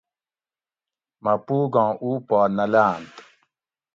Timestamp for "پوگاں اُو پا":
1.45-2.39